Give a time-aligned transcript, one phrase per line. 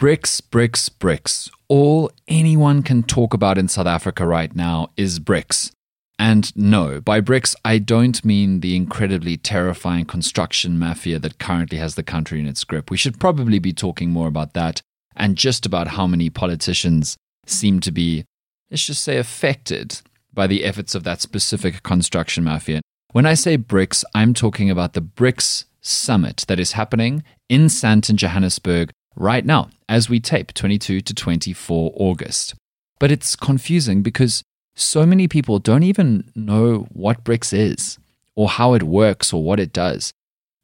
[0.00, 1.50] BRICS, BRICS, BRICS.
[1.68, 5.72] All anyone can talk about in South Africa right now is BRICS.
[6.18, 11.96] And no, by BRICS, I don't mean the incredibly terrifying construction mafia that currently has
[11.96, 12.90] the country in its grip.
[12.90, 14.80] We should probably be talking more about that
[15.16, 18.24] and just about how many politicians seem to be,
[18.70, 20.00] let's just say, affected
[20.32, 22.80] by the efforts of that specific construction mafia.
[23.12, 28.14] When I say BRICS, I'm talking about the BRICS summit that is happening in Sandton,
[28.14, 32.54] Johannesburg right now as we tape 22 to 24 August.
[32.98, 34.42] But it's confusing because
[34.74, 37.98] so many people don't even know what BRICS is
[38.34, 40.12] or how it works or what it does.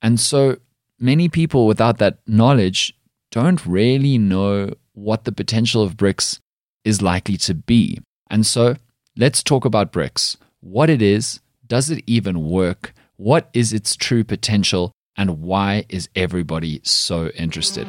[0.02, 0.56] And so
[0.98, 2.94] many people without that knowledge
[3.30, 6.38] don't really know what the potential of BRICS
[6.84, 8.00] is likely to be.
[8.30, 8.76] And so
[9.16, 14.24] let's talk about BRICS what it is, does it even work, what is its true
[14.24, 17.86] potential, and why is everybody so interested?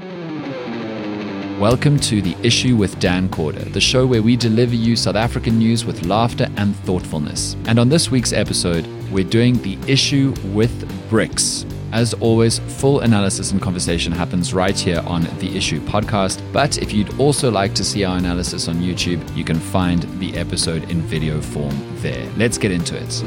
[1.59, 5.57] Welcome to The Issue with Dan Corder, the show where we deliver you South African
[5.57, 7.55] news with laughter and thoughtfulness.
[7.65, 10.71] And on this week's episode, we're doing The Issue with
[11.09, 11.65] BRICS.
[11.93, 16.43] As always, full analysis and conversation happens right here on the Issue podcast.
[16.53, 20.37] But if you'd also like to see our analysis on YouTube, you can find the
[20.37, 22.29] episode in video form there.
[22.37, 23.23] Let's get into it.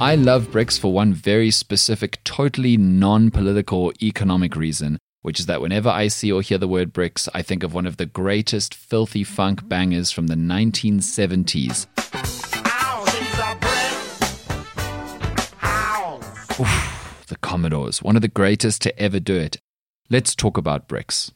[0.00, 5.62] I love BRICS for one very specific, totally non political economic reason, which is that
[5.62, 8.74] whenever I see or hear the word bricks, I think of one of the greatest
[8.74, 11.86] filthy funk bangers from the 1970s.
[16.60, 19.56] Oof, the Commodores, one of the greatest to ever do it.
[20.10, 21.32] Let's talk about bricks.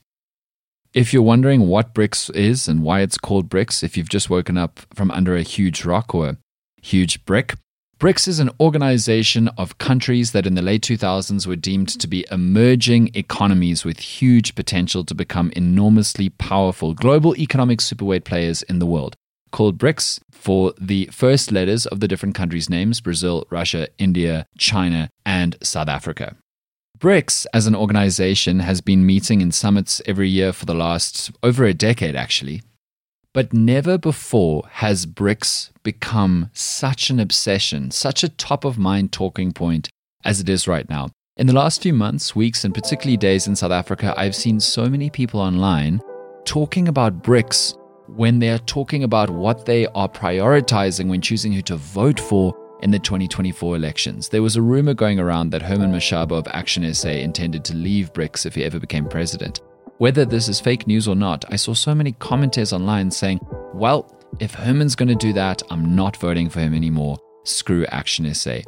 [0.93, 4.59] If you're wondering what BRICS is and why it's called BRICS, if you've just woken
[4.59, 6.37] up from under a huge rock or a
[6.83, 7.55] huge brick,
[7.99, 12.25] BRICS is an organization of countries that in the late 2000s were deemed to be
[12.31, 18.87] emerging economies with huge potential to become enormously powerful global economic superweight players in the
[18.87, 19.17] world.
[19.51, 25.11] Called BRICS for the first letters of the different countries' names Brazil, Russia, India, China,
[25.27, 26.37] and South Africa.
[27.01, 31.65] BRICS as an organization has been meeting in summits every year for the last over
[31.65, 32.63] a decade, actually.
[33.35, 39.53] But never before has BRICS become such an obsession, such a top of mind talking
[39.53, 39.91] point
[40.25, 41.11] as it is right now.
[41.37, 44.89] In the last few months, weeks, and particularly days in South Africa, I've seen so
[44.89, 46.01] many people online
[46.45, 47.77] talking about BRICS
[48.09, 52.57] when they are talking about what they are prioritizing when choosing who to vote for
[52.81, 54.29] in the 2024 elections.
[54.31, 58.13] There was a rumor going around that Herman Mashaba of Action SA intended to leave
[58.13, 59.61] BRICS if he ever became president.
[59.99, 63.41] Whether this is fake news or not, I saw so many commenters online saying,
[63.75, 67.19] well, if Herman's going to do that, I'm not voting for him anymore.
[67.43, 68.59] Screw Action SA.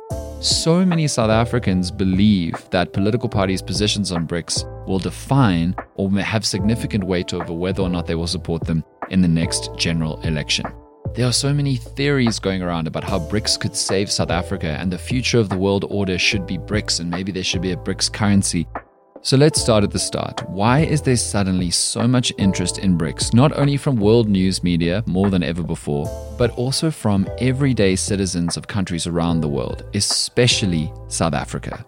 [0.41, 6.45] So many South Africans believe that political parties' positions on BRICS will define or have
[6.45, 10.67] significant weight over whether or not they will support them in the next general election.
[11.15, 14.93] There are so many theories going around about how BRICS could save South Africa and
[14.93, 17.77] the future of the world order should be BRICS and maybe there should be a
[17.77, 18.67] BRICS currency.
[19.23, 20.49] So let's start at the start.
[20.49, 25.05] Why is there suddenly so much interest in BRICS, not only from world news media
[25.05, 26.07] more than ever before,
[26.39, 31.85] but also from everyday citizens of countries around the world, especially South Africa?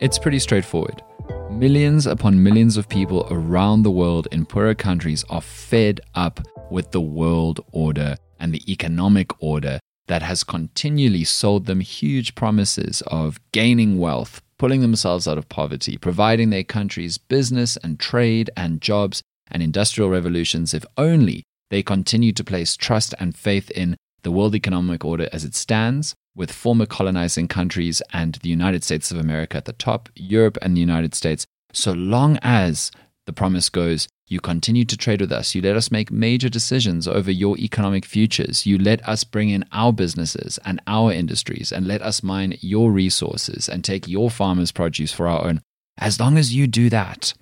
[0.00, 1.00] It's pretty straightforward.
[1.48, 6.40] Millions upon millions of people around the world in poorer countries are fed up
[6.72, 13.00] with the world order and the economic order that has continually sold them huge promises
[13.06, 18.80] of gaining wealth, pulling themselves out of poverty, providing their countries business and trade and
[18.80, 24.30] jobs and industrial revolutions if only they continue to place trust and faith in the
[24.30, 29.18] world economic order as it stands, with former colonizing countries and the United States of
[29.18, 32.90] America at the top, Europe and the United States, so long as
[33.26, 35.54] the promise goes, you continue to trade with us.
[35.54, 38.66] You let us make major decisions over your economic futures.
[38.66, 42.90] You let us bring in our businesses and our industries and let us mine your
[42.90, 45.62] resources and take your farmers' produce for our own.
[45.96, 47.32] As long as you do that,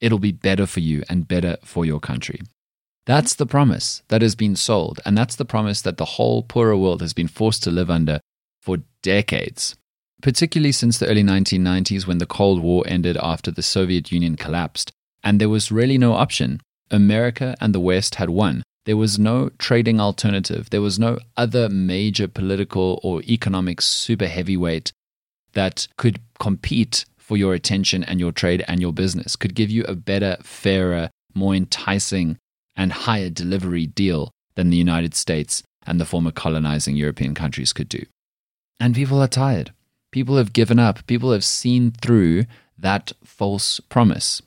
[0.00, 2.40] it'll be better for you and better for your country.
[3.06, 5.00] That's the promise that has been sold.
[5.06, 8.20] And that's the promise that the whole poorer world has been forced to live under
[8.60, 9.76] for decades,
[10.20, 14.92] particularly since the early 1990s when the Cold War ended after the Soviet Union collapsed
[15.22, 16.60] and there was really no option.
[16.90, 18.62] America and the West had won.
[18.86, 20.70] There was no trading alternative.
[20.70, 24.92] There was no other major political or economic super heavyweight
[25.52, 29.84] that could compete for your attention and your trade and your business, could give you
[29.84, 32.36] a better, fairer, more enticing,
[32.74, 37.88] and higher delivery deal than the United States and the former colonizing European countries could
[37.88, 38.04] do.
[38.80, 39.72] And people are tired.
[40.10, 41.06] People have given up.
[41.06, 42.46] People have seen through
[42.78, 44.42] that false promise.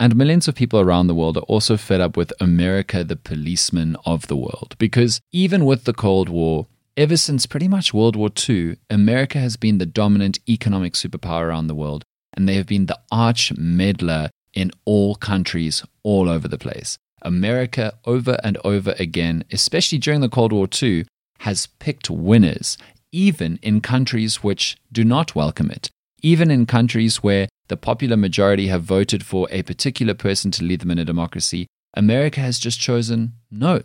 [0.00, 3.96] And millions of people around the world are also fed up with America, the policeman
[4.06, 4.76] of the world.
[4.78, 9.56] Because even with the Cold War, ever since pretty much World War II, America has
[9.56, 12.04] been the dominant economic superpower around the world.
[12.34, 16.96] And they have been the arch meddler in all countries all over the place.
[17.22, 21.06] America, over and over again, especially during the Cold War II,
[21.40, 22.78] has picked winners,
[23.10, 25.90] even in countries which do not welcome it,
[26.22, 30.80] even in countries where the popular majority have voted for a particular person to lead
[30.80, 33.82] them in a democracy, America has just chosen no,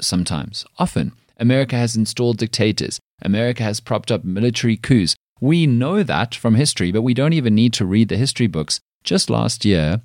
[0.00, 1.12] sometimes, often.
[1.38, 2.98] America has installed dictators.
[3.22, 5.14] America has propped up military coups.
[5.40, 8.80] We know that from history, but we don't even need to read the history books.
[9.04, 10.00] Just last year,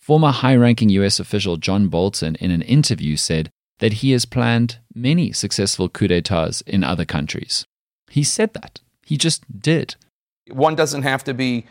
[0.00, 4.78] former high ranking US official John Bolton, in an interview, said that he has planned
[4.94, 7.64] many successful coups d'etats in other countries.
[8.10, 8.80] He said that.
[9.06, 9.96] He just did.
[10.50, 11.66] One doesn't have to be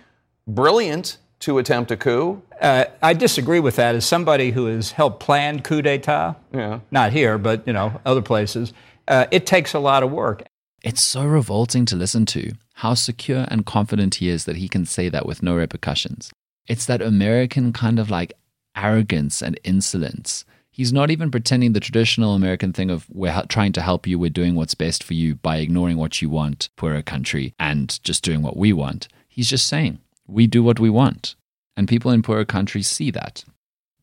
[0.47, 2.41] brilliant to attempt a coup.
[2.61, 3.95] Uh, I disagree with that.
[3.95, 6.79] As somebody who has helped plan coup d'état, Yeah.
[6.91, 8.73] not here, but you know other places,
[9.07, 10.43] uh, it takes a lot of work.
[10.83, 14.85] It's so revolting to listen to how secure and confident he is that he can
[14.85, 16.31] say that with no repercussions.
[16.67, 18.33] It's that American kind of like
[18.75, 20.45] arrogance and insolence.
[20.71, 24.29] He's not even pretending the traditional American thing of we're trying to help you, we're
[24.29, 28.41] doing what's best for you by ignoring what you want, poorer country, and just doing
[28.41, 29.07] what we want.
[29.27, 29.99] He's just saying,
[30.31, 31.35] we do what we want.
[31.75, 33.43] And people in poorer countries see that.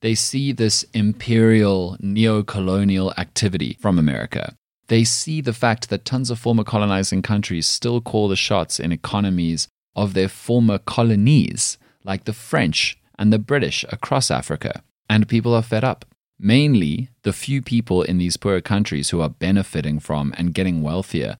[0.00, 4.54] They see this imperial, neo colonial activity from America.
[4.86, 8.92] They see the fact that tons of former colonizing countries still call the shots in
[8.92, 14.82] economies of their former colonies, like the French and the British across Africa.
[15.10, 16.04] And people are fed up.
[16.38, 21.36] Mainly, the few people in these poorer countries who are benefiting from and getting wealthier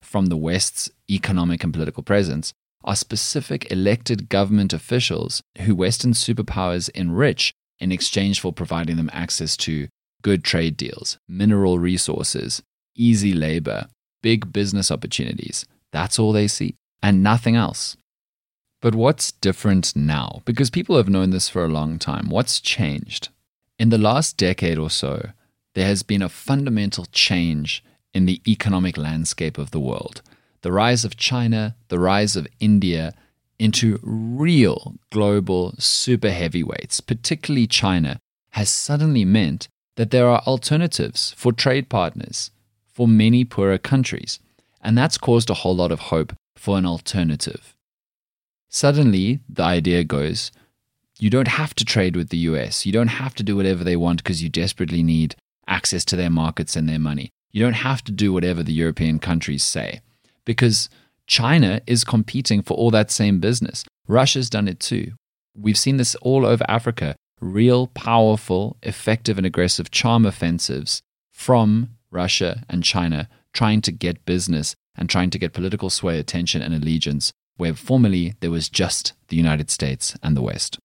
[0.00, 2.52] from the West's economic and political presence
[2.84, 9.56] are specific elected government officials who Western superpowers enrich in exchange for providing them access
[9.56, 9.88] to
[10.22, 12.62] good trade deals, mineral resources,
[12.94, 13.86] easy labor,
[14.22, 15.64] big business opportunities.
[15.92, 17.96] That's all they see, and nothing else.
[18.80, 20.42] But what's different now?
[20.44, 22.28] Because people have known this for a long time.
[22.28, 23.28] What's changed?
[23.78, 25.30] In the last decade or so,
[25.74, 27.82] there has been a fundamental change
[28.14, 30.22] in the economic landscape of the world.
[30.62, 33.14] The rise of China, the rise of India
[33.58, 38.18] into real global super heavyweights, particularly China,
[38.50, 42.50] has suddenly meant that there are alternatives for trade partners
[42.86, 44.38] for many poorer countries.
[44.80, 47.74] And that's caused a whole lot of hope for an alternative.
[48.68, 50.52] Suddenly, the idea goes
[51.20, 52.86] you don't have to trade with the US.
[52.86, 55.34] You don't have to do whatever they want because you desperately need
[55.66, 57.30] access to their markets and their money.
[57.50, 60.00] You don't have to do whatever the European countries say
[60.48, 60.88] because
[61.26, 63.84] China is competing for all that same business.
[64.06, 65.12] Russia's done it too.
[65.54, 72.64] We've seen this all over Africa real, powerful, effective, and aggressive charm offensives from Russia
[72.70, 77.30] and China trying to get business and trying to get political sway, attention, and allegiance,
[77.58, 80.78] where formerly there was just the United States and the West.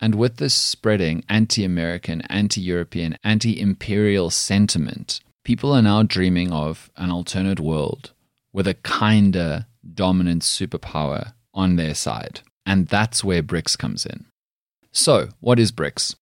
[0.00, 6.50] And with this spreading anti American, anti European, anti imperial sentiment, people are now dreaming
[6.50, 8.12] of an alternate world
[8.58, 12.40] with a kinder dominant superpower on their side.
[12.66, 14.26] And that's where BRICS comes in.
[14.90, 16.16] So, what is BRICS?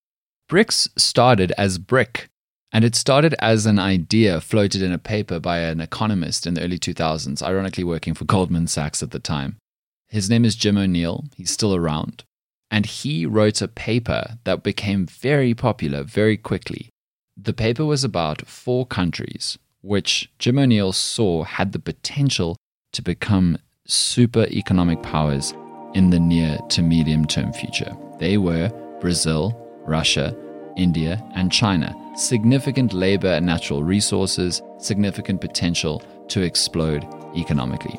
[0.50, 2.28] BRICS started as BRIC,
[2.72, 6.62] and it started as an idea floated in a paper by an economist in the
[6.62, 9.56] early 2000s, ironically working for Goldman Sachs at the time.
[10.06, 12.22] His name is Jim O'Neill, he's still around.
[12.70, 16.90] And he wrote a paper that became very popular very quickly.
[17.34, 22.56] The paper was about four countries, which Jim O'Neill saw had the potential
[22.92, 25.54] to become super economic powers
[25.94, 27.96] in the near to medium term future.
[28.18, 29.56] They were Brazil,
[29.86, 30.36] Russia,
[30.76, 31.94] India, and China.
[32.16, 37.06] Significant labor and natural resources, significant potential to explode
[37.36, 37.98] economically.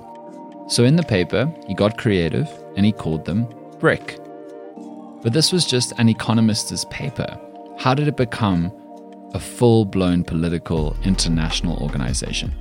[0.67, 3.47] So in the paper, he got creative and he called them
[3.79, 4.19] BRIC.
[5.21, 7.39] But this was just an economist's paper.
[7.77, 8.71] How did it become
[9.33, 12.53] a full blown political international organization?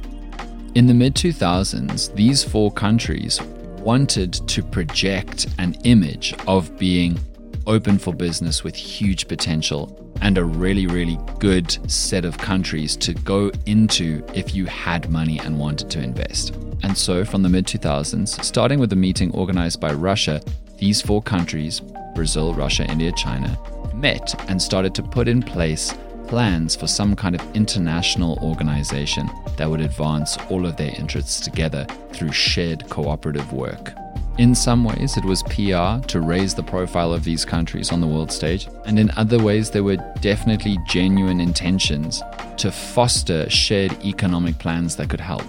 [0.74, 3.40] In the mid 2000s, these four countries
[3.80, 7.18] wanted to project an image of being
[7.66, 13.14] open for business with huge potential and a really, really good set of countries to
[13.14, 16.54] go into if you had money and wanted to invest.
[16.82, 20.42] And so, from the mid 2000s, starting with a meeting organized by Russia,
[20.78, 21.80] these four countries
[22.14, 23.58] Brazil, Russia, India, China
[23.94, 25.94] met and started to put in place
[26.26, 31.86] plans for some kind of international organization that would advance all of their interests together
[32.12, 33.92] through shared cooperative work.
[34.38, 38.06] In some ways, it was PR to raise the profile of these countries on the
[38.06, 42.22] world stage, and in other ways, there were definitely genuine intentions
[42.58, 45.44] to foster shared economic plans that could help.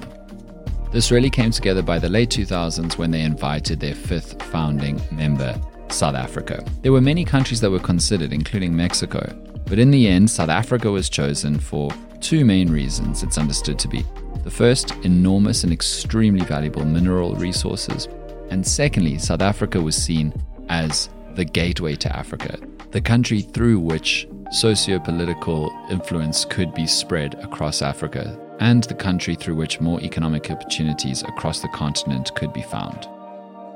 [0.93, 5.59] This really came together by the late 2000s when they invited their fifth founding member,
[5.89, 6.63] South Africa.
[6.81, 9.19] There were many countries that were considered, including Mexico,
[9.67, 13.87] but in the end, South Africa was chosen for two main reasons it's understood to
[13.87, 14.05] be.
[14.43, 18.07] The first, enormous and extremely valuable mineral resources,
[18.49, 20.33] and secondly, South Africa was seen
[20.69, 22.57] as the gateway to Africa,
[22.91, 29.35] the country through which socio political influence could be spread across Africa, and the country
[29.35, 33.07] through which more economic opportunities across the continent could be found.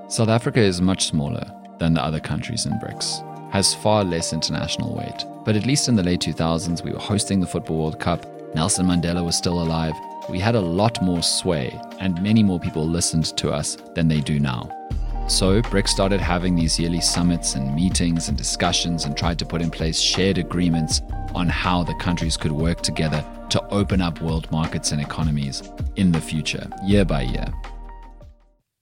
[0.08, 1.46] South Africa is much smaller
[1.80, 5.96] than the other countries in BRICS, has far less international weight, but at least in
[5.96, 9.94] the late 2000s, we were hosting the Football World Cup, Nelson Mandela was still alive,
[10.30, 14.22] we had a lot more sway, and many more people listened to us than they
[14.22, 14.70] do now.
[15.28, 19.62] So, BRICS started having these yearly summits and meetings and discussions and tried to put
[19.62, 21.02] in place shared agreements
[21.34, 25.64] on how the countries could work together to open up world markets and economies
[25.96, 27.48] in the future, year by year.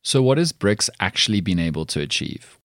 [0.03, 2.58] So, what has BRICS actually been able to achieve?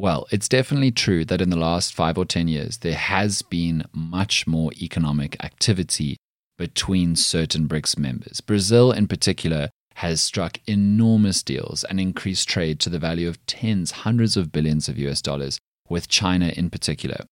[0.00, 3.84] Well, it's definitely true that in the last five or 10 years, there has been
[3.92, 6.16] much more economic activity
[6.56, 8.40] between certain BRICS members.
[8.40, 13.90] Brazil, in particular, has struck enormous deals and increased trade to the value of tens,
[13.90, 17.24] hundreds of billions of US dollars, with China in particular.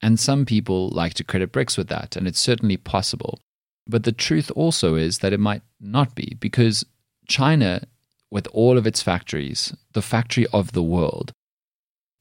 [0.00, 3.40] And some people like to credit BRICS with that, and it's certainly possible.
[3.88, 6.84] But the truth also is that it might not be, because
[7.26, 7.82] China,
[8.30, 11.32] with all of its factories, the factory of the world,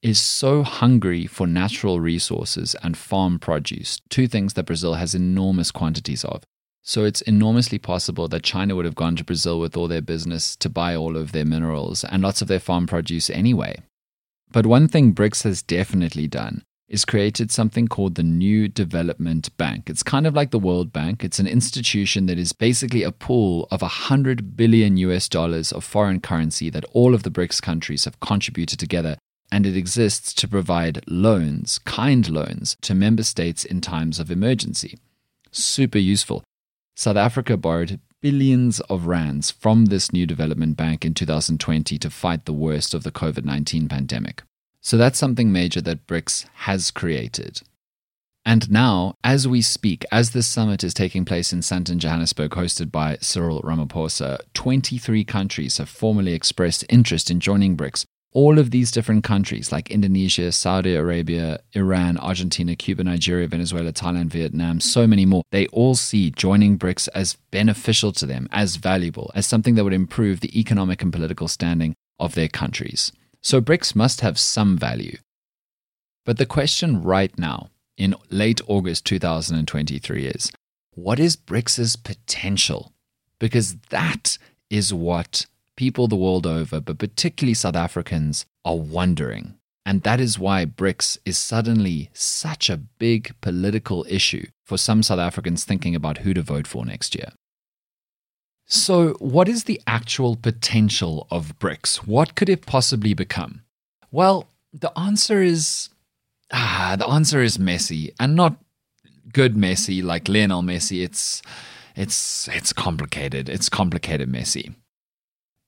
[0.03, 5.71] is so hungry for natural resources and farm produce, two things that Brazil has enormous
[5.71, 6.43] quantities of.
[6.81, 10.57] So it's enormously possible that China would have gone to Brazil with all their business
[10.57, 13.81] to buy all of their minerals and lots of their farm produce anyway.
[14.51, 19.89] But one thing BRICS has definitely done is created something called the New Development Bank.
[19.89, 21.23] It's kind of like the World Bank.
[21.23, 26.19] It's an institution that is basically a pool of 100 billion US dollars of foreign
[26.19, 29.15] currency that all of the BRICS countries have contributed together
[29.53, 34.97] and it exists to provide loans, kind loans, to member states in times of emergency.
[35.51, 36.43] Super useful.
[36.95, 42.45] South Africa borrowed billions of rands from this new development bank in 2020 to fight
[42.45, 44.41] the worst of the COVID 19 pandemic.
[44.81, 47.61] So that's something major that BRICS has created.
[48.43, 52.91] And now, as we speak, as this summit is taking place in Sandton, Johannesburg, hosted
[52.91, 58.91] by Cyril Ramaphosa, 23 countries have formally expressed interest in joining BRICS, all of these
[58.91, 65.25] different countries like Indonesia, Saudi Arabia, Iran, Argentina, Cuba, Nigeria, Venezuela, Thailand, Vietnam, so many
[65.25, 69.83] more, they all see joining BRICS as beneficial to them, as valuable, as something that
[69.83, 73.11] would improve the economic and political standing of their countries.
[73.41, 75.17] So BRICS must have some value.
[76.25, 80.51] But the question right now, in late August 2023, is
[80.95, 82.91] what is BRICS's potential?
[83.39, 84.37] Because that
[84.69, 89.55] is what people the world over, but particularly South Africans, are wondering.
[89.85, 95.19] And that is why BRICS is suddenly such a big political issue for some South
[95.19, 97.33] Africans thinking about who to vote for next year.
[98.65, 102.07] So, what is the actual potential of BRICS?
[102.07, 103.61] What could it possibly become?
[104.09, 105.89] Well, the answer is
[106.51, 108.55] ah, the answer is messy and not
[109.33, 111.03] good messy like Lionel Messi.
[111.03, 111.41] It's
[111.95, 113.49] it's it's complicated.
[113.49, 114.73] It's complicated messy.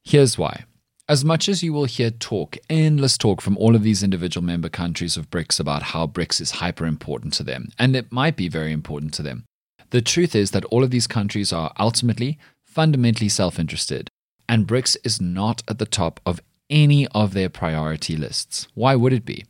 [0.06, 0.66] Here's why.
[1.10, 4.70] As much as you will hear talk, endless talk from all of these individual member
[4.70, 8.48] countries of BRICS about how BRICS is hyper important to them, and it might be
[8.48, 9.46] very important to them,
[9.90, 14.08] the truth is that all of these countries are ultimately fundamentally self interested,
[14.48, 18.68] and BRICS is not at the top of any of their priority lists.
[18.76, 19.46] Why would it be?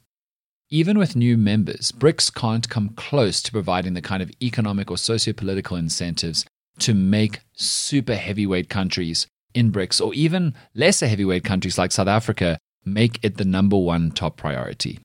[0.70, 4.98] Even with new members, BRICS can't come close to providing the kind of economic or
[4.98, 6.46] socio political incentives
[6.80, 12.58] to make super heavyweight countries in BRICS or even lesser heavyweight countries like South Africa
[12.84, 15.00] make it the number one top priority.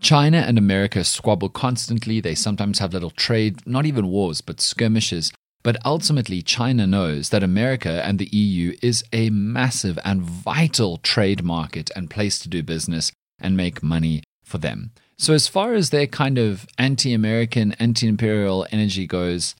[0.00, 2.20] China and America squabble constantly.
[2.20, 5.32] They sometimes have little trade, not even wars, but skirmishes.
[5.62, 11.44] But ultimately, China knows that America and the EU is a massive and vital trade
[11.44, 14.90] market and place to do business and make money for them.
[15.18, 19.54] So, as far as their kind of anti American, anti imperial energy goes,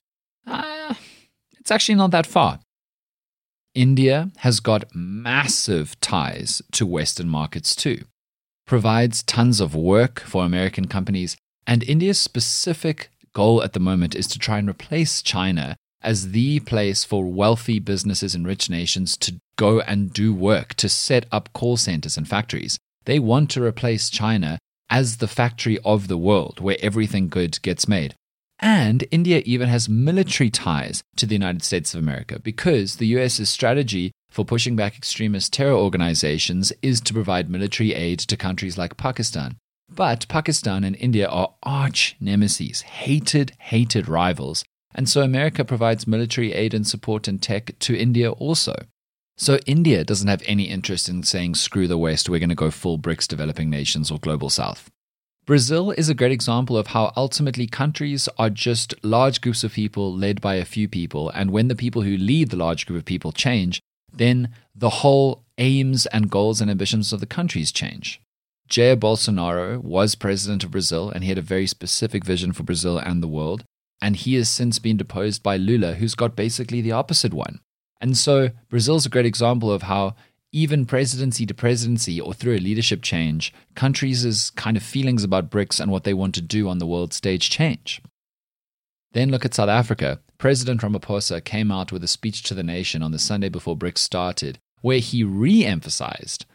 [0.45, 0.93] uh,
[1.57, 2.59] it's actually not that far.
[3.75, 8.05] India has got massive ties to Western markets too,
[8.67, 14.27] provides tons of work for American companies, and India's specific goal at the moment is
[14.27, 19.39] to try and replace China as the place for wealthy businesses in rich nations to
[19.55, 22.77] go and do work, to set up call centers and factories.
[23.05, 27.87] They want to replace China as the factory of the world where everything good gets
[27.87, 28.13] made.
[28.63, 33.49] And India even has military ties to the United States of America because the US's
[33.49, 38.95] strategy for pushing back extremist terror organizations is to provide military aid to countries like
[38.95, 39.57] Pakistan.
[39.93, 44.63] But Pakistan and India are arch nemesis, hated, hated rivals.
[44.95, 48.75] And so America provides military aid and support and tech to India also.
[49.35, 52.71] So India doesn't have any interest in saying, screw the West, we're going to go
[52.71, 54.89] full BRICS developing nations or global south.
[55.45, 60.13] Brazil is a great example of how ultimately countries are just large groups of people
[60.13, 61.29] led by a few people.
[61.31, 63.81] And when the people who lead the large group of people change,
[64.13, 68.21] then the whole aims and goals and ambitions of the countries change.
[68.69, 72.97] Jair Bolsonaro was president of Brazil and he had a very specific vision for Brazil
[72.97, 73.65] and the world.
[74.01, 77.59] And he has since been deposed by Lula, who's got basically the opposite one.
[77.99, 80.15] And so Brazil's a great example of how
[80.53, 85.79] even presidency to presidency or through a leadership change, countries' kind of feelings about BRICS
[85.79, 88.01] and what they want to do on the world stage change.
[89.13, 90.19] Then look at South Africa.
[90.37, 93.97] President Ramaphosa came out with a speech to the nation on the Sunday before BRICS
[93.97, 96.45] started, where he re emphasized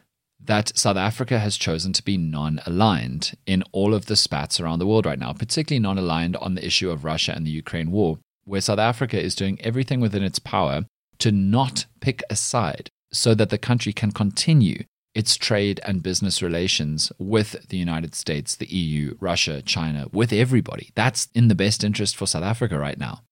[0.40, 4.78] that South Africa has chosen to be non aligned in all of the spats around
[4.78, 7.90] the world right now, particularly non aligned on the issue of Russia and the Ukraine
[7.90, 10.85] war, where South Africa is doing everything within its power
[11.19, 14.85] to not pick a side so that the country can continue
[15.15, 20.91] its trade and business relations with the United States, the EU, Russia, China, with everybody.
[20.95, 23.23] That's in the best interest for South Africa right now.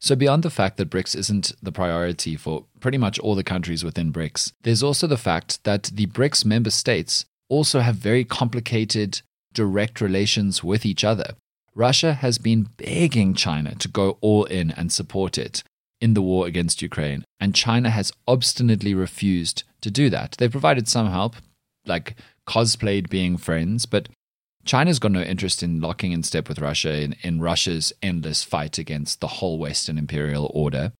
[0.00, 3.82] So, beyond the fact that BRICS isn't the priority for pretty much all the countries
[3.82, 9.22] within BRICS, there's also the fact that the BRICS member states also have very complicated
[9.54, 11.34] direct relations with each other.
[11.74, 15.64] Russia has been begging China to go all in and support it
[16.04, 20.36] in the war against Ukraine, and China has obstinately refused to do that.
[20.36, 21.36] They've provided some help,
[21.86, 24.10] like cosplayed being friends, but
[24.66, 28.76] China's got no interest in locking in step with Russia in, in Russia's endless fight
[28.76, 30.92] against the whole Western imperial order.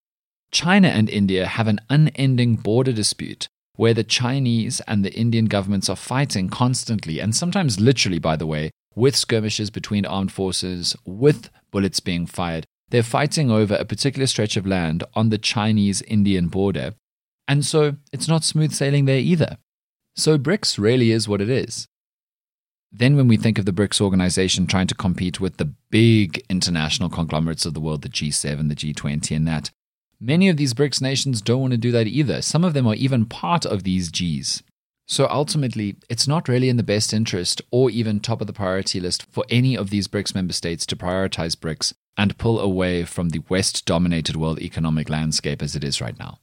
[0.51, 5.91] China and India have an unending border dispute where the Chinese and the Indian governments
[5.91, 11.51] are fighting constantly, and sometimes literally, by the way, with skirmishes between armed forces, with
[11.71, 12.65] bullets being fired.
[12.91, 16.95] They're fighting over a particular stretch of land on the Chinese Indian border.
[17.49, 19.59] And so it's not smooth sailing there either.
[20.17, 21.89] So BRICS really is what it is.
[22.97, 27.09] Then, when we think of the BRICS organization trying to compete with the big international
[27.09, 29.71] conglomerates of the world, the G7, the G20, and that,
[30.21, 32.41] many of these BRICS nations don't want to do that either.
[32.41, 34.63] Some of them are even part of these Gs.
[35.09, 39.01] So ultimately, it's not really in the best interest or even top of the priority
[39.01, 43.31] list for any of these BRICS member states to prioritize BRICS and pull away from
[43.31, 46.39] the West dominated world economic landscape as it is right now.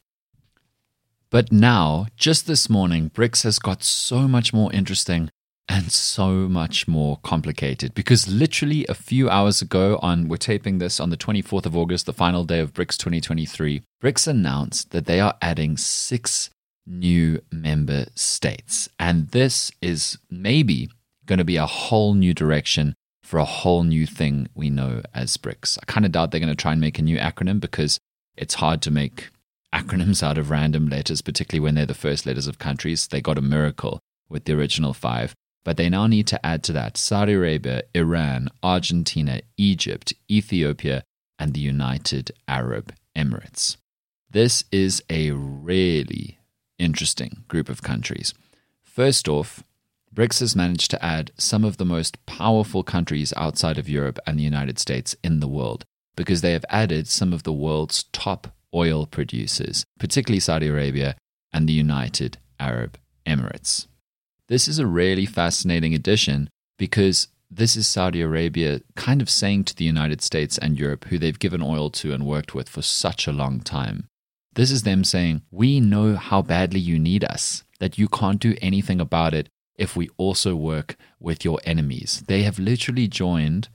[1.30, 5.30] But now, just this morning, BRICS has got so much more interesting
[5.72, 11.00] and so much more complicated because literally a few hours ago on we're taping this
[11.00, 15.22] on the 24th of August the final day of BRICS 2023 BRICS announced that they
[15.22, 16.50] are adding 6
[16.86, 20.90] new member states and this is maybe
[21.26, 22.94] going to be a whole new direction
[23.32, 25.78] for a whole new thing we know as BRICS.
[25.82, 27.98] I kind of doubt they're going to try and make a new acronym because
[28.36, 29.30] it's hard to make
[29.74, 33.08] acronyms out of random letters, particularly when they're the first letters of countries.
[33.08, 35.34] They got a miracle with the original five.
[35.64, 41.02] But they now need to add to that Saudi Arabia, Iran, Argentina, Egypt, Ethiopia,
[41.40, 43.78] and the United Arab Emirates.
[44.30, 46.38] This is a really
[46.78, 48.34] interesting group of countries.
[48.84, 49.64] First off,
[50.14, 54.38] BRICS has managed to add some of the most powerful countries outside of Europe and
[54.38, 58.54] the United States in the world because they have added some of the world's top
[58.74, 61.16] oil producers, particularly Saudi Arabia
[61.54, 63.88] and the United Arab Emirates.
[64.48, 69.76] This is a really fascinating addition because this is Saudi Arabia kind of saying to
[69.76, 73.28] the United States and Europe, who they've given oil to and worked with for such
[73.28, 74.08] a long time.
[74.54, 78.56] This is them saying, We know how badly you need us, that you can't do
[78.62, 79.48] anything about it
[79.82, 82.24] if we also work with your enemies.
[82.28, 83.68] They have literally joined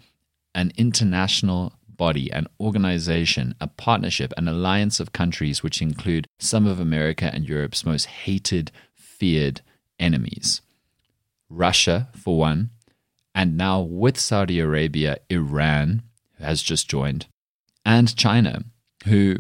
[0.54, 6.78] an international body, an organization, a partnership, an alliance of countries which include some of
[6.78, 9.62] America and Europe's most hated, feared
[9.98, 10.60] enemies.
[11.50, 12.70] Russia, for one,
[13.34, 16.02] and now with Saudi Arabia, Iran
[16.38, 17.26] who has just joined,
[17.84, 18.62] and China,
[19.06, 19.38] who,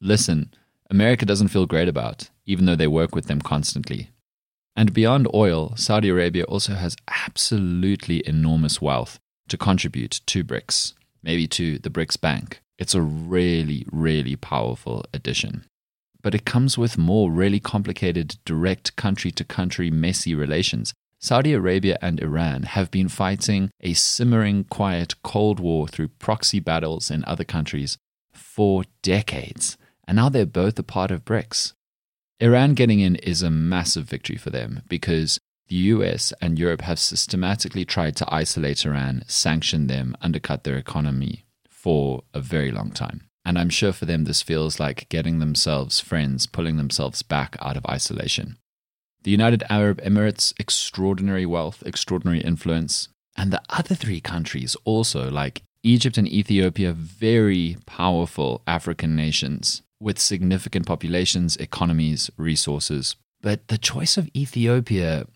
[0.00, 0.54] listen,
[0.88, 4.08] America doesn't feel great about, even though they work with them constantly.
[4.78, 11.48] And beyond oil, Saudi Arabia also has absolutely enormous wealth to contribute to BRICS, maybe
[11.48, 12.62] to the BRICS Bank.
[12.78, 15.64] It's a really, really powerful addition.
[16.22, 20.94] But it comes with more really complicated, direct country to country, messy relations.
[21.18, 27.10] Saudi Arabia and Iran have been fighting a simmering, quiet Cold War through proxy battles
[27.10, 27.98] in other countries
[28.32, 31.72] for decades, and now they're both a part of BRICS.
[32.40, 37.00] Iran getting in is a massive victory for them because the US and Europe have
[37.00, 43.22] systematically tried to isolate Iran, sanction them, undercut their economy for a very long time.
[43.44, 47.76] And I'm sure for them, this feels like getting themselves friends, pulling themselves back out
[47.76, 48.56] of isolation.
[49.24, 53.08] The United Arab Emirates, extraordinary wealth, extraordinary influence.
[53.36, 60.18] And the other three countries, also like Egypt and Ethiopia, very powerful African nations with
[60.18, 63.16] significant populations, economies, resources.
[63.40, 65.26] But the choice of Ethiopia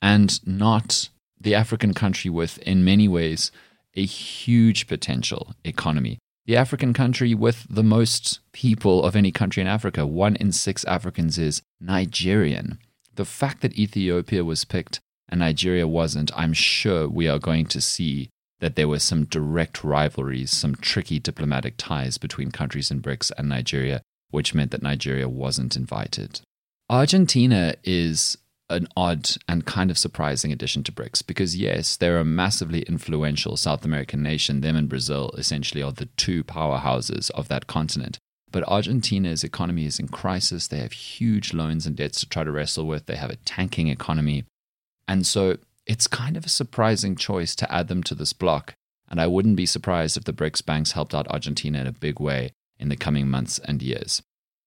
[0.00, 1.08] and not
[1.40, 3.50] the African country with, in many ways,
[3.94, 6.18] a huge potential economy.
[6.46, 10.84] The African country with the most people of any country in Africa, one in six
[10.84, 12.78] Africans is Nigerian.
[13.14, 17.80] The fact that Ethiopia was picked and Nigeria wasn't, I'm sure we are going to
[17.80, 23.30] see that there were some direct rivalries, some tricky diplomatic ties between countries in BRICS
[23.36, 26.40] and Nigeria, which meant that Nigeria wasn't invited.
[26.90, 28.38] Argentina is
[28.70, 33.56] an odd and kind of surprising addition to BRICS because, yes, they're a massively influential
[33.56, 34.60] South American nation.
[34.60, 38.18] Them and Brazil essentially are the two powerhouses of that continent.
[38.50, 40.66] But Argentina's economy is in crisis.
[40.66, 43.06] They have huge loans and debts to try to wrestle with.
[43.06, 44.44] They have a tanking economy.
[45.06, 48.74] And so it's kind of a surprising choice to add them to this block.
[49.10, 52.20] And I wouldn't be surprised if the BRICS banks helped out Argentina in a big
[52.20, 54.22] way in the coming months and years.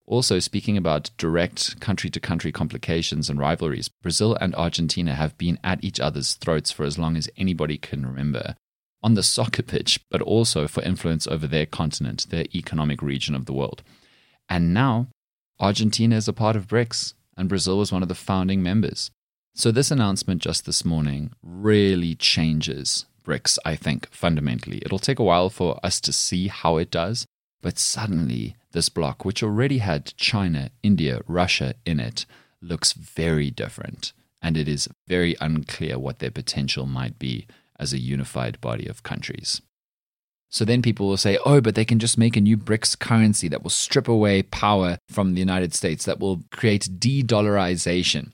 [0.06, 5.58] Also, speaking about direct country to country complications and rivalries, Brazil and Argentina have been
[5.62, 8.56] at each other's throats for as long as anybody can remember.
[9.02, 13.46] On the soccer pitch, but also for influence over their continent, their economic region of
[13.46, 13.82] the world.
[14.48, 15.08] And now,
[15.60, 19.10] Argentina is a part of BRICS, and Brazil was one of the founding members.
[19.54, 24.82] So, this announcement just this morning really changes BRICS, I think, fundamentally.
[24.84, 27.26] It'll take a while for us to see how it does,
[27.62, 32.26] but suddenly, this bloc, which already had China, India, Russia in it,
[32.60, 34.12] looks very different.
[34.42, 37.46] And it is very unclear what their potential might be
[37.78, 39.62] as a unified body of countries.
[40.50, 43.48] So then people will say, oh, but they can just make a new BRICS currency
[43.48, 48.32] that will strip away power from the United States, that will create de dollarization.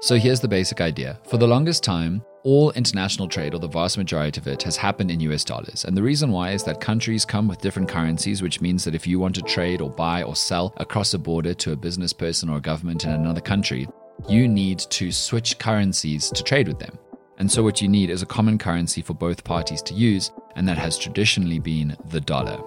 [0.00, 1.18] So here's the basic idea.
[1.28, 5.10] For the longest time, all international trade, or the vast majority of it, has happened
[5.10, 5.84] in US dollars.
[5.84, 9.06] And the reason why is that countries come with different currencies, which means that if
[9.06, 12.48] you want to trade or buy or sell across a border to a business person
[12.48, 13.88] or a government in another country,
[14.28, 16.98] you need to switch currencies to trade with them.
[17.38, 20.66] And so, what you need is a common currency for both parties to use, and
[20.68, 22.60] that has traditionally been the dollar.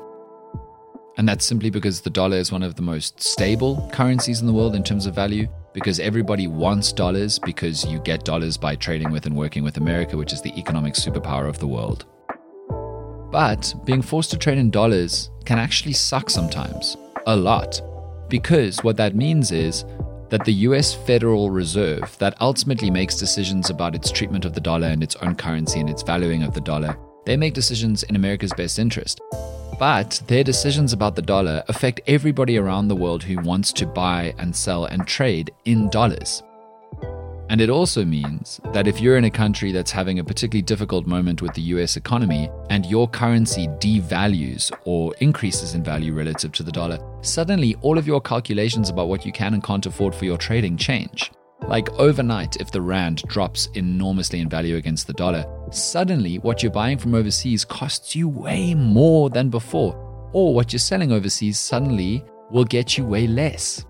[1.17, 4.53] And that's simply because the dollar is one of the most stable currencies in the
[4.53, 9.11] world in terms of value because everybody wants dollars because you get dollars by trading
[9.11, 12.05] with and working with America, which is the economic superpower of the world.
[13.31, 17.81] But being forced to trade in dollars can actually suck sometimes, a lot,
[18.29, 19.85] because what that means is
[20.29, 24.87] that the US Federal Reserve, that ultimately makes decisions about its treatment of the dollar
[24.87, 28.53] and its own currency and its valuing of the dollar, they make decisions in America's
[28.53, 29.21] best interest.
[29.79, 34.33] But their decisions about the dollar affect everybody around the world who wants to buy
[34.37, 36.43] and sell and trade in dollars.
[37.49, 41.05] And it also means that if you're in a country that's having a particularly difficult
[41.05, 46.63] moment with the US economy and your currency devalues or increases in value relative to
[46.63, 50.23] the dollar, suddenly all of your calculations about what you can and can't afford for
[50.23, 51.29] your trading change.
[51.67, 56.71] Like overnight, if the Rand drops enormously in value against the dollar, suddenly what you're
[56.71, 59.95] buying from overseas costs you way more than before.
[60.33, 63.85] Or what you're selling overseas suddenly will get you way less.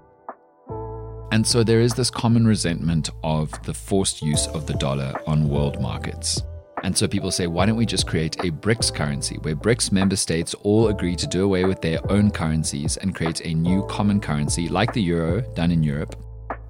[1.32, 5.48] And so there is this common resentment of the forced use of the dollar on
[5.48, 6.44] world markets.
[6.84, 10.16] And so people say, why don't we just create a BRICS currency where BRICS member
[10.16, 14.20] states all agree to do away with their own currencies and create a new common
[14.20, 16.16] currency like the euro done in Europe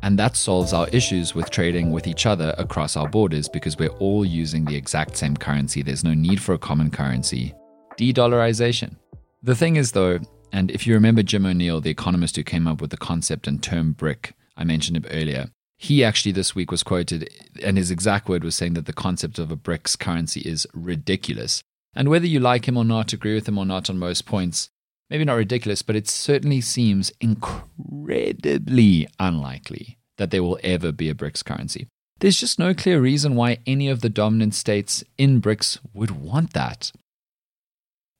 [0.02, 3.98] and that solves our issues with trading with each other across our borders because we're
[4.00, 5.82] all using the exact same currency.
[5.82, 7.54] There's no need for a common currency.
[7.98, 8.96] De dollarization.
[9.44, 10.20] The thing is, though,
[10.52, 13.62] and if you remember Jim O'Neill, the economist who came up with the concept and
[13.62, 15.50] term BRIC, I mentioned him earlier.
[15.78, 17.30] He actually this week was quoted,
[17.64, 21.64] and his exact word was saying that the concept of a BRICS currency is ridiculous.
[21.96, 24.70] And whether you like him or not, agree with him or not on most points,
[25.12, 31.14] maybe not ridiculous, but it certainly seems incredibly unlikely that there will ever be a
[31.14, 31.88] BRICS currency.
[32.20, 36.54] There's just no clear reason why any of the dominant states in BRICS would want
[36.54, 36.94] that.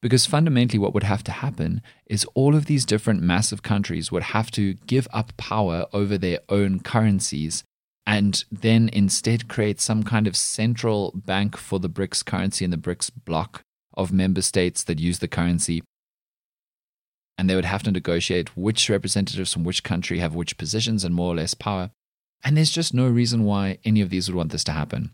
[0.02, 4.24] Because fundamentally, what would have to happen is all of these different massive countries would
[4.24, 7.64] have to give up power over their own currencies
[8.06, 12.78] and then instead create some kind of central bank for the BRICS currency and the
[12.78, 13.62] BRICS block
[13.94, 15.84] of member states that use the currency.
[17.42, 21.16] And they would have to negotiate which representatives from which country have which positions and
[21.16, 21.90] more or less power.
[22.44, 25.10] And there's just no reason why any of these would want this to happen.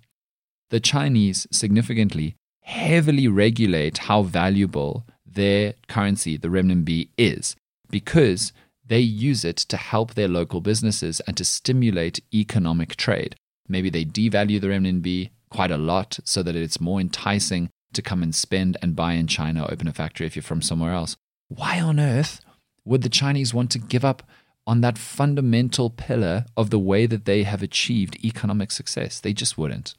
[0.70, 7.56] The Chinese significantly heavily regulate how valuable their currency, the renminbi, is
[7.90, 8.52] because
[8.86, 13.38] they use it to help their local businesses and to stimulate economic trade.
[13.70, 18.22] Maybe they devalue the renminbi quite a lot so that it's more enticing to come
[18.22, 21.16] and spend and buy in China, open a factory if you're from somewhere else.
[21.50, 22.42] Why on earth
[22.86, 24.24] would the Chinese want to give up
[24.66, 29.20] on that fundamental pillar of the way that they have achieved economic success?
[29.20, 29.96] They just wouldn't.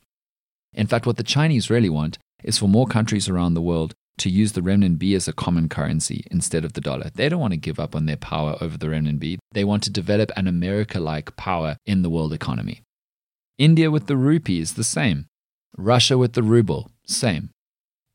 [0.75, 4.29] In fact, what the Chinese really want is for more countries around the world to
[4.29, 7.11] use the renminbi as a common currency instead of the dollar.
[7.15, 9.39] They don't want to give up on their power over the renminbi.
[9.53, 12.83] They want to develop an America like power in the world economy.
[13.59, 15.27] India with the rupee is the same.
[15.77, 17.51] Russia with the ruble, same.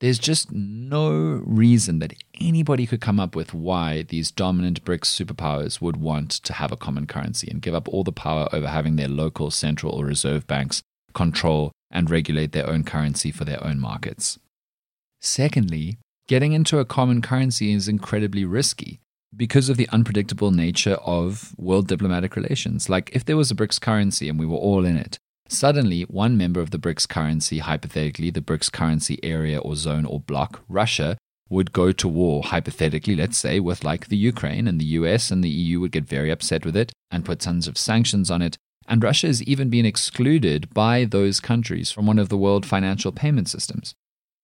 [0.03, 1.13] There's just no
[1.45, 6.51] reason that anybody could come up with why these dominant BRICS superpowers would want to
[6.51, 9.93] have a common currency and give up all the power over having their local central
[9.93, 10.81] or reserve banks
[11.13, 14.37] control and regulate their own currency for their own markets.
[15.21, 15.95] Secondly,
[16.27, 18.99] getting into a common currency is incredibly risky
[19.33, 22.89] because of the unpredictable nature of world diplomatic relations.
[22.89, 25.17] Like if there was a BRICS currency and we were all in it,
[25.53, 30.19] suddenly one member of the BRICS currency, hypothetically the BRICS currency area or zone or
[30.19, 31.17] block, Russia,
[31.49, 35.43] would go to war, hypothetically, let's say, with like the Ukraine, and the US and
[35.43, 38.57] the EU would get very upset with it and put tons of sanctions on it.
[38.87, 43.11] And Russia has even been excluded by those countries from one of the world financial
[43.11, 43.93] payment systems.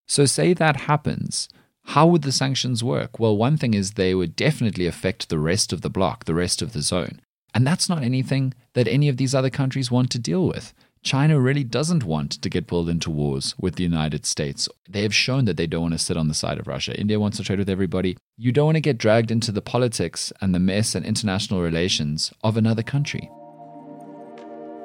[0.07, 1.49] So, say that happens.
[1.85, 3.19] How would the sanctions work?
[3.19, 6.61] Well, one thing is they would definitely affect the rest of the bloc, the rest
[6.61, 7.19] of the zone.
[7.53, 10.73] And that's not anything that any of these other countries want to deal with.
[11.01, 14.67] China really doesn't want to get pulled into wars with the United States.
[14.87, 16.99] They have shown that they don't want to sit on the side of Russia.
[16.99, 18.17] India wants to trade with everybody.
[18.37, 22.33] You don't want to get dragged into the politics and the mess and international relations
[22.43, 23.29] of another country.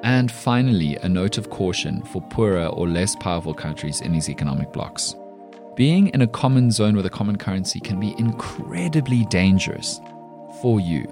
[0.05, 4.73] And finally, a note of caution for poorer or less powerful countries in these economic
[4.73, 5.17] blocs.
[5.75, 9.99] Being in a common zone with a common currency can be incredibly dangerous
[10.63, 11.07] for you.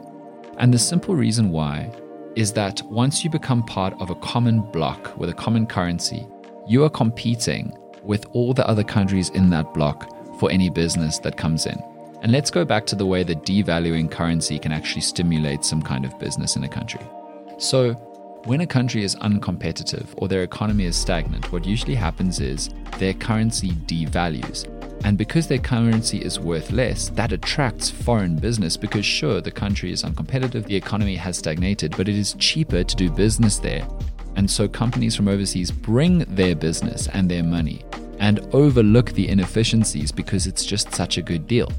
[0.59, 1.91] And the simple reason why
[2.37, 6.27] is that once you become part of a common block with a common currency,
[6.66, 11.37] you are competing with all the other countries in that block for any business that
[11.37, 11.79] comes in.
[12.23, 16.05] And let's go back to the way that devaluing currency can actually stimulate some kind
[16.05, 17.01] of business in a country.
[17.59, 17.95] So,
[18.45, 23.14] when a country is uncompetitive or their economy is stagnant, what usually happens is their
[23.14, 24.72] currency devalues.
[25.05, 29.93] And because their currency is worth less, that attracts foreign business because, sure, the country
[29.93, 33.87] is uncompetitive, the economy has stagnated, but it is cheaper to do business there.
[34.37, 37.85] And so companies from overseas bring their business and their money
[38.21, 41.71] and overlook the inefficiencies because it's just such a good deal.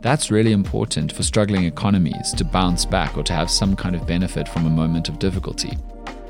[0.00, 4.06] That's really important for struggling economies to bounce back or to have some kind of
[4.06, 5.76] benefit from a moment of difficulty.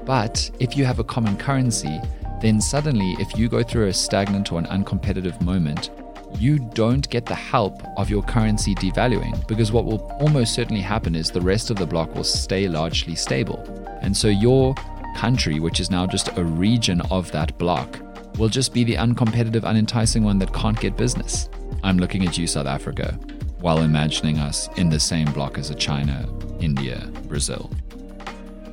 [0.05, 2.01] But if you have a common currency,
[2.41, 5.91] then suddenly, if you go through a stagnant or an uncompetitive moment,
[6.39, 11.15] you don't get the help of your currency devaluing because what will almost certainly happen
[11.15, 13.63] is the rest of the block will stay largely stable.
[14.03, 14.75] And so your
[15.17, 17.99] country, which is now just a region of that block,
[18.39, 21.49] will just be the uncompetitive, unenticing one that can't get business.
[21.83, 23.19] I'm looking at you, South Africa,
[23.61, 26.29] while imagining us in the same block as a China,
[26.61, 27.71] India, Brazil.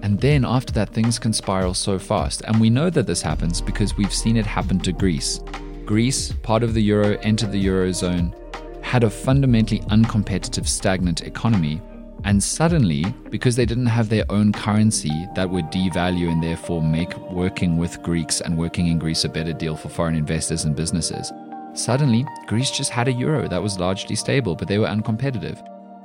[0.02, 2.42] And then after that, things can spiral so fast.
[2.46, 5.40] And we know that this happens because we've seen it happen to Greece.
[5.86, 8.34] Greece, part of the euro, entered the eurozone,
[8.82, 11.82] had a fundamentally uncompetitive, stagnant economy.
[12.26, 17.18] And suddenly, because they didn't have their own currency that would devalue and therefore make
[17.30, 21.34] working with Greeks and working in Greece a better deal for foreign investors and businesses,
[21.74, 25.62] suddenly Greece just had a euro that was largely stable, but they were uncompetitive.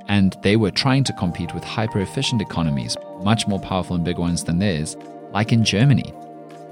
[0.09, 4.17] And they were trying to compete with hyper efficient economies, much more powerful and big
[4.17, 4.97] ones than theirs,
[5.31, 6.13] like in Germany.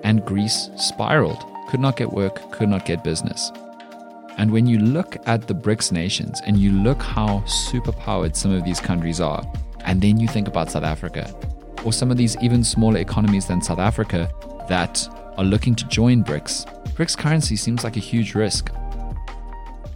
[0.04, 3.52] And Greece spiraled, could not get work, could not get business.
[4.38, 8.64] And when you look at the BRICS nations and you look how superpowered some of
[8.64, 9.44] these countries are,
[9.86, 11.34] and then you think about South Africa,
[11.84, 14.32] or some of these even smaller economies than South Africa
[14.70, 18.72] that are looking to join BRICS, BRICS currency seems like a huge risk.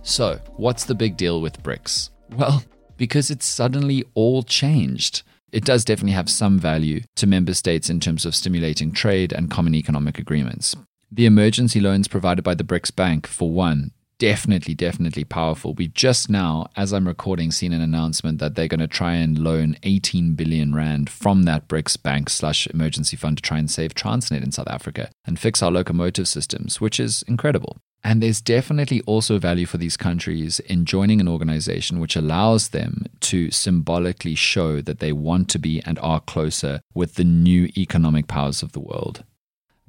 [0.03, 2.09] So, what's the big deal with BRICS?
[2.35, 2.63] Well,
[2.97, 7.99] because it's suddenly all changed it does definitely have some value to member states in
[7.99, 10.75] terms of stimulating trade and common economic agreements.
[11.13, 15.73] The emergency loans provided by the BRICS Bank, for one, definitely, definitely powerful.
[15.73, 19.37] We just now, as I'm recording, seen an announcement that they're going to try and
[19.37, 23.93] loan 18 billion rand from that BRICS bank slash emergency fund to try and save
[23.93, 27.75] Transnet in South Africa and fix our locomotive systems, which is incredible.
[28.05, 33.05] And there's definitely also value for these countries in joining an organization which allows them
[33.19, 38.27] to symbolically show that they want to be and are closer with the new economic
[38.27, 39.25] powers of the world.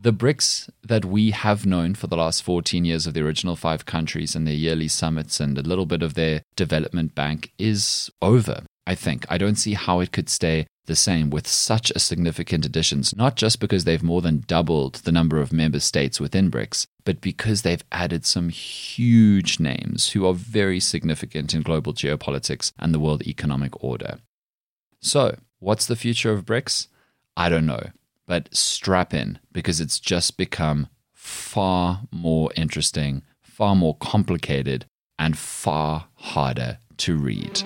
[0.03, 3.87] The BRICS that we have known for the last 14 years of the original five
[3.87, 8.65] countries and their yearly summits and a little bit of their development bank is over.
[8.85, 9.25] I think.
[9.29, 13.37] I don't see how it could stay the same with such a significant additions, not
[13.37, 17.62] just because they've more than doubled the number of member states within BRICS, but because
[17.62, 23.23] they've added some huge names who are very significant in global geopolitics and the world
[23.23, 24.19] economic order.
[24.99, 26.88] So, what's the future of BRICS?
[27.37, 27.91] I don't know,
[28.27, 34.87] but strap in because it's just become far more interesting, far more complicated,
[35.19, 37.63] and far harder to read.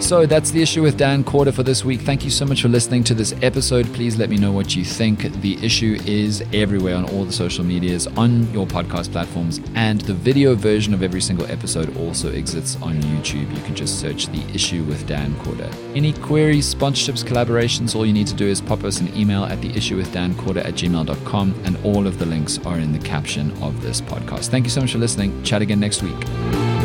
[0.00, 2.00] So that's the issue with Dan Corder for this week.
[2.00, 3.84] Thank you so much for listening to this episode.
[3.92, 5.20] Please let me know what you think.
[5.42, 10.14] The issue is everywhere on all the social medias, on your podcast platforms, and the
[10.14, 13.54] video version of every single episode also exists on YouTube.
[13.54, 15.70] You can just search the issue with Dan Corder.
[15.94, 19.60] Any queries, sponsorships, collaborations, all you need to do is pop us an email at
[19.60, 23.00] the issue with Dan Corder at gmail.com, and all of the links are in the
[23.00, 24.48] caption of this podcast.
[24.48, 25.42] Thank you so much for listening.
[25.42, 26.77] Chat again next week.